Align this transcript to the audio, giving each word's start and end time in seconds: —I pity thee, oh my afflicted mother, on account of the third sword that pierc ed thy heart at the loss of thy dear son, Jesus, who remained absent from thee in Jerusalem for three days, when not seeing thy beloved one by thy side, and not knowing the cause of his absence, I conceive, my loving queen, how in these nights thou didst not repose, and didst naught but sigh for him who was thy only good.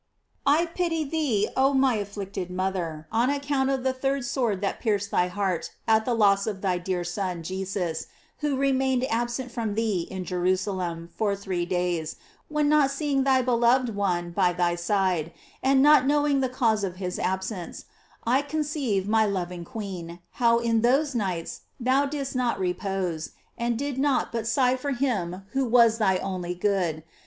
—I 0.57 0.65
pity 0.65 1.03
thee, 1.03 1.47
oh 1.55 1.75
my 1.75 1.93
afflicted 1.97 2.49
mother, 2.49 3.05
on 3.11 3.29
account 3.29 3.69
of 3.69 3.83
the 3.83 3.93
third 3.93 4.25
sword 4.25 4.59
that 4.61 4.81
pierc 4.81 5.03
ed 5.03 5.11
thy 5.11 5.27
heart 5.27 5.73
at 5.87 6.05
the 6.05 6.15
loss 6.15 6.47
of 6.47 6.61
thy 6.61 6.79
dear 6.79 7.03
son, 7.03 7.43
Jesus, 7.43 8.07
who 8.39 8.57
remained 8.57 9.05
absent 9.11 9.51
from 9.51 9.75
thee 9.75 10.07
in 10.09 10.25
Jerusalem 10.25 11.09
for 11.15 11.35
three 11.35 11.67
days, 11.67 12.15
when 12.47 12.67
not 12.67 12.89
seeing 12.89 13.25
thy 13.25 13.43
beloved 13.43 13.95
one 13.95 14.31
by 14.31 14.53
thy 14.53 14.73
side, 14.73 15.33
and 15.61 15.83
not 15.83 16.07
knowing 16.07 16.39
the 16.39 16.49
cause 16.49 16.83
of 16.83 16.95
his 16.95 17.19
absence, 17.19 17.85
I 18.25 18.41
conceive, 18.41 19.07
my 19.07 19.27
loving 19.27 19.63
queen, 19.63 20.17
how 20.41 20.57
in 20.57 20.81
these 20.81 21.13
nights 21.13 21.61
thou 21.79 22.07
didst 22.07 22.35
not 22.35 22.57
repose, 22.59 23.33
and 23.55 23.77
didst 23.77 23.99
naught 23.99 24.31
but 24.31 24.47
sigh 24.47 24.75
for 24.77 24.93
him 24.93 25.43
who 25.51 25.63
was 25.63 25.99
thy 25.99 26.17
only 26.17 26.55
good. 26.55 27.03